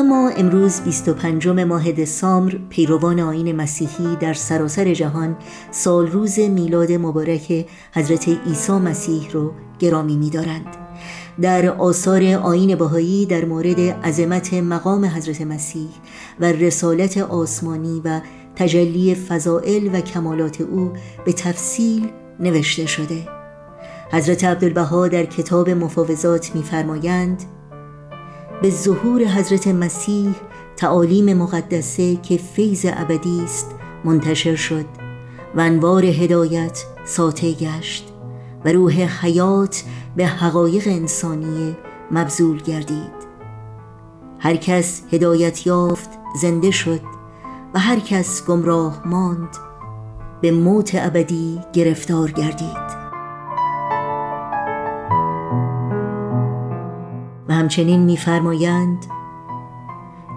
[0.00, 5.36] و ما امروز 25 ماه دسامبر پیروان آین مسیحی در سراسر جهان
[5.70, 10.66] سال روز میلاد مبارک حضرت عیسی مسیح رو گرامی می‌دارند.
[11.40, 15.88] در آثار آین بهایی در مورد عظمت مقام حضرت مسیح
[16.40, 18.20] و رسالت آسمانی و
[18.56, 20.92] تجلی فضائل و کمالات او
[21.24, 22.08] به تفصیل
[22.40, 23.28] نوشته شده
[24.12, 27.44] حضرت عبدالبها در کتاب مفاوضات می‌فرمایند
[28.62, 30.34] به ظهور حضرت مسیح
[30.76, 33.74] تعالیم مقدسه که فیض ابدی است
[34.04, 34.84] منتشر شد
[35.54, 38.12] و انوار هدایت ساطع گشت
[38.64, 39.82] و روح حیات
[40.16, 41.76] به حقایق انسانی
[42.10, 43.20] مبذول گردید.
[44.38, 46.10] هر کس هدایت یافت
[46.42, 47.00] زنده شد
[47.74, 49.56] و هر کس گمراه ماند
[50.40, 52.99] به موت ابدی گرفتار گردید.
[57.60, 59.06] همچنین می‌فرمایند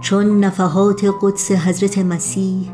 [0.02, 2.72] چون نفحات قدس حضرت مسیح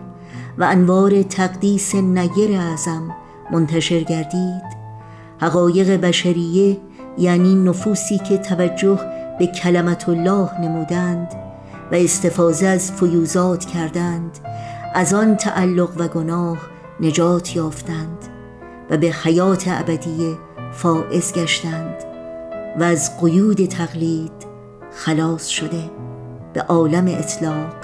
[0.58, 3.16] و انوار تقدیس نیر اعظم
[3.52, 4.80] منتشر گردید
[5.40, 6.78] حقایق بشریه
[7.18, 9.00] یعنی نفوسی که توجه
[9.40, 11.28] به کلمت الله نمودند
[11.92, 14.40] و استفاده از فیوزات کردند
[14.96, 16.58] از آن تعلق و گناه
[17.00, 18.26] نجات یافتند
[18.90, 20.38] و به حیات ابدی
[20.72, 22.09] فائز گشتند.
[22.78, 24.32] و از قیود تقلید
[24.92, 25.84] خلاص شده
[26.54, 27.76] به عالم اطلاق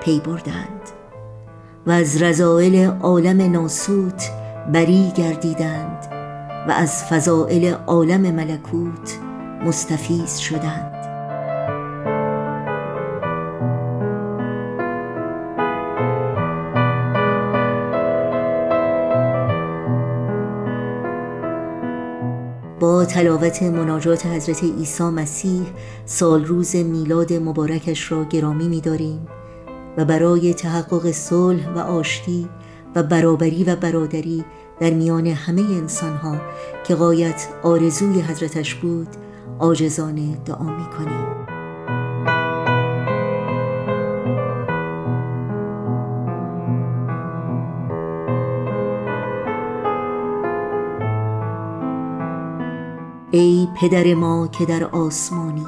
[0.00, 0.82] پی بردند
[1.86, 4.30] و از رضایل عالم ناسوت
[4.72, 6.06] بری گردیدند
[6.68, 9.18] و از فضائل عالم ملکوت
[9.66, 10.97] مستفیز شدند.
[22.80, 25.62] با تلاوت مناجات حضرت عیسی مسیح
[26.04, 29.26] سال روز میلاد مبارکش را گرامی می‌داریم
[29.96, 32.48] و برای تحقق صلح و آشتی
[32.94, 34.44] و برابری و برادری
[34.80, 36.36] در میان همه انسانها
[36.84, 39.08] که قایت آرزوی حضرتش بود
[39.58, 41.47] آجزانه دعا می‌کنیم.
[53.76, 55.66] پدر ما که در آسمانی.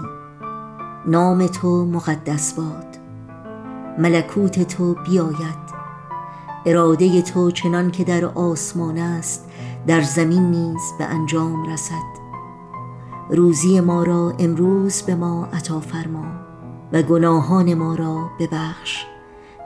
[1.07, 2.87] نام تو مقدس باد.
[3.99, 5.71] ملکوت تو بیاید.
[6.67, 9.51] اراده تو چنان که در آسمان است
[9.87, 12.21] در زمین نیز به انجام رسد.
[13.31, 16.25] روزی ما را امروز به ما عطا فرما
[16.93, 19.05] و گناهان ما را ببخش.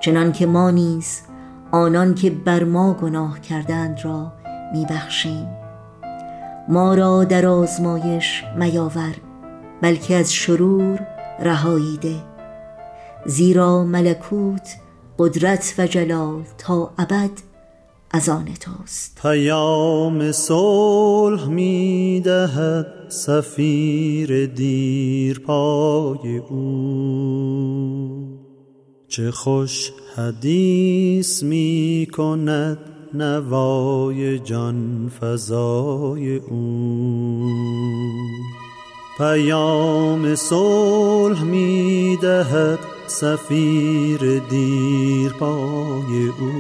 [0.00, 1.21] چنان که ما نیز
[1.73, 4.33] آنان که بر ما گناه کردند را
[4.73, 5.64] میبخشیم.
[6.69, 9.15] ما را در آزمایش میاور
[9.83, 11.07] بلکه از شرور
[11.41, 12.23] رهایی ده
[13.27, 14.77] زیرا ملکوت
[15.19, 17.31] قدرت و جلال تا ابد
[18.11, 28.39] از آن توست پیام صلح می دهد سفیر دیر پای او.
[29.09, 37.51] چه خوش حدیث می کند نوای جان فضای او.
[39.19, 46.53] پیام صلح می دهد سفیر دیر پای او.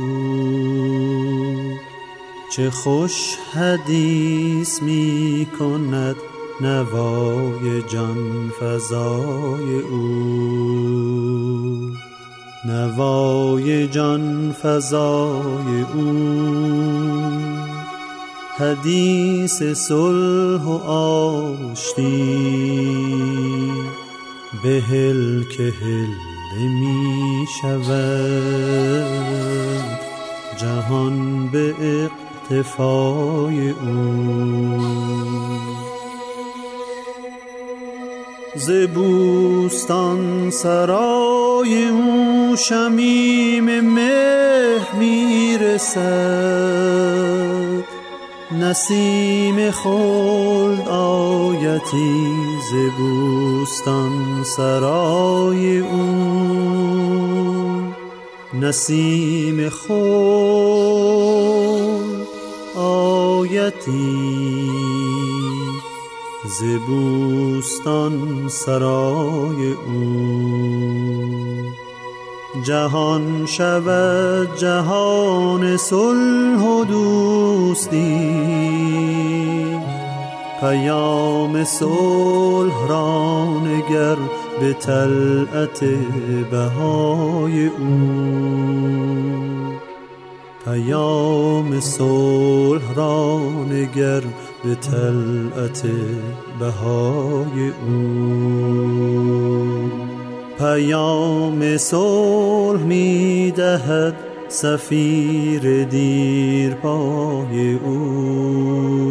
[2.50, 6.16] چه خوش حدیث می کند
[6.60, 11.83] نوای جان فضای او.
[12.64, 16.14] نوای جان فضای او.
[18.58, 22.04] حدیث صلح و آشتی.
[24.62, 26.06] بهل که هل
[26.68, 29.04] می شود.
[30.56, 34.80] جهان به اقتفای او.
[38.56, 42.43] ز بوستان سرای او.
[42.56, 46.04] شمیم مهر می‌رسد.
[48.52, 52.34] نسیم خلد آیتی
[52.70, 52.74] ز
[54.44, 57.14] سرای او.
[58.54, 59.94] نسیم خلد
[62.76, 64.70] آیتی
[66.44, 66.62] ز
[68.48, 71.43] سرای او.
[72.64, 78.24] جهان شود جهان صلح و دوستی.
[80.60, 84.16] پیام صلح را نگر
[84.60, 85.84] به طلعت
[86.50, 87.84] بهای او.
[90.64, 93.40] پیام صلح را
[93.70, 94.20] نگر
[94.64, 95.82] به طلعت
[96.60, 99.24] بهای او.
[100.58, 104.14] پیام صلح می دهد
[104.48, 109.04] سفیر دیر پای او.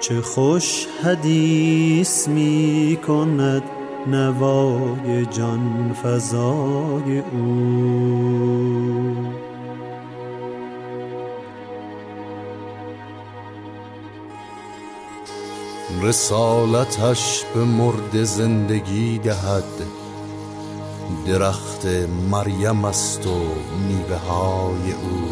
[0.00, 3.62] چه خوش حدیث می کند
[4.06, 8.66] نوای جان فضای او.
[16.02, 19.64] رسالتش به مرد زندگی دهد.
[21.26, 21.86] درخت
[22.30, 23.40] مریم است و
[23.88, 25.28] میوه های او.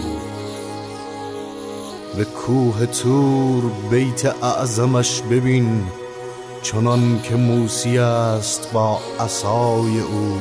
[2.16, 5.86] به کوه تور بیت اعظمش ببین
[6.62, 10.40] چنان که موسی است با عصای او.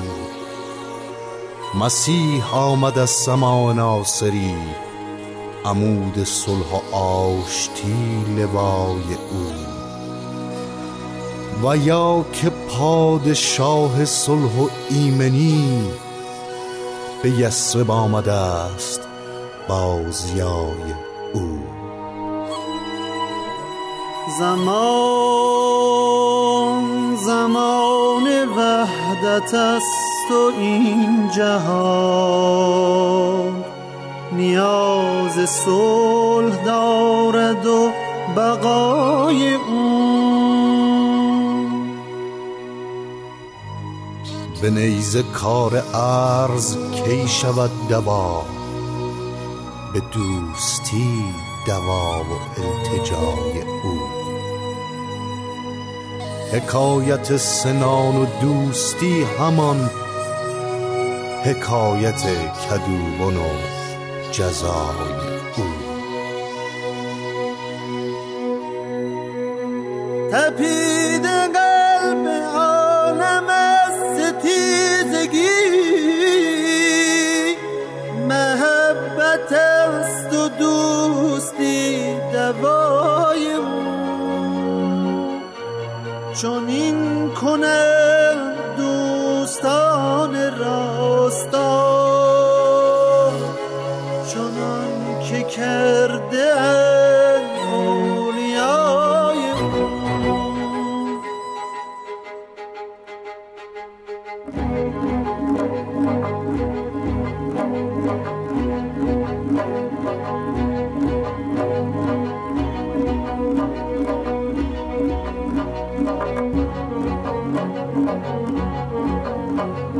[1.80, 4.56] مسیح آمد از سما ناصری
[5.66, 9.73] عمود صلح و آشتی لوای او.
[11.64, 15.92] و یا که پادشاه صلح و ایمنی
[17.24, 19.02] به یسرب آمده است
[19.68, 20.94] بازیای
[21.34, 21.60] او.
[24.40, 25.54] زمان
[27.16, 28.28] زمان
[28.58, 32.84] وحدت است و این جهان.
[34.32, 37.90] نیاز صلح دارد و
[38.36, 39.58] بقای
[44.64, 48.46] به نیزه کار ارز کی شود دوا؟
[49.94, 51.24] به دوستی
[51.68, 54.00] دوا و التجای او.
[56.54, 59.90] حکایت سنان و دوستی همان.
[61.44, 62.24] حکایت
[62.70, 63.50] کدوبن و
[64.32, 65.23] جزای
[82.62, 83.60] دوای
[86.42, 87.93] چون این کنه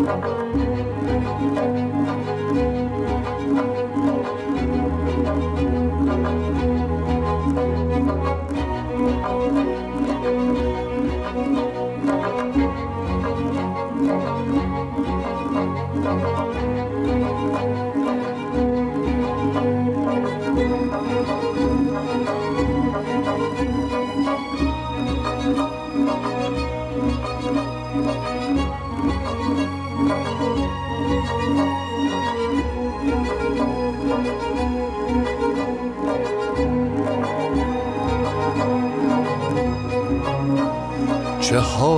[0.06, 0.43] چه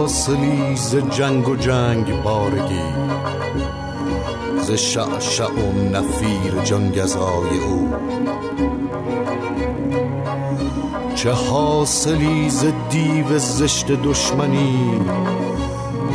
[0.06, 2.90] حاصلی ز جنگ و جنگ بارگی
[4.62, 7.90] ز شعشع و نفیر جنگزای او.
[11.16, 15.02] چه حاصلی ز دیو زشت دشمنی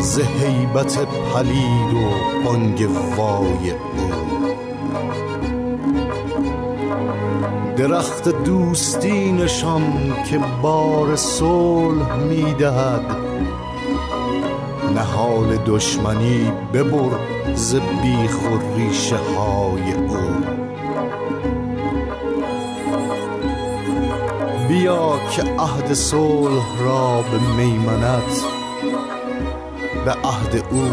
[0.00, 0.98] ز هیبت
[1.34, 4.10] پلید و بانگ وای او.
[7.76, 13.29] درخت دوستی نشان که بار صلح می‌دهد
[14.94, 17.18] نهال دشمنی ببر
[17.54, 20.18] ز بیخ و ریشه های او.
[24.68, 28.44] بیا که عهد صلح را به میمنت
[30.04, 30.90] به عهد او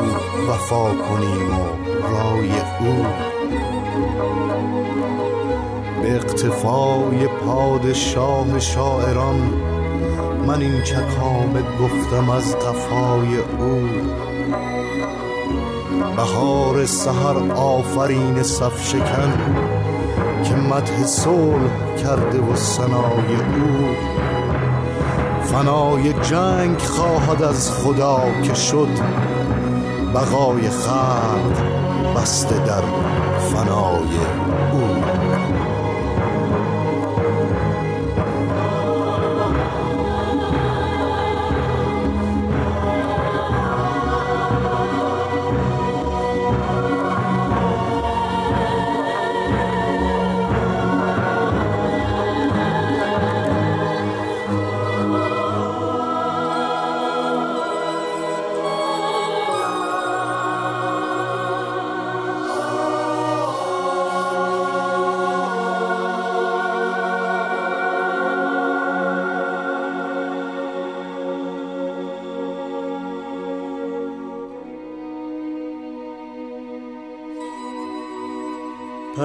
[0.50, 1.66] وفا کنیم و
[2.08, 3.06] رای او.
[6.02, 9.54] به اقتفای پادشاه شاعران
[10.48, 13.88] من این چکامه گفتم از قفای او.
[16.16, 19.34] بهار سحر آفرین صف شکن
[20.44, 23.96] که مدح صلح کرده و سنای او.
[25.44, 28.90] فنای جنگ خواهد از خدا که شد
[30.14, 31.58] بقای خلق
[32.16, 32.84] بسته در
[33.40, 34.18] فنای
[34.74, 34.97] او.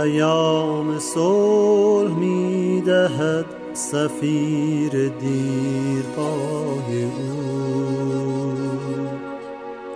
[0.03, 3.45] پیام صلح می دهد
[3.75, 8.55] سفیر دیرپای او.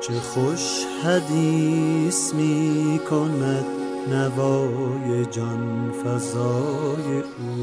[0.01, 3.65] چه خوش حدیث می کند
[4.13, 7.57] نوای جان فضای او.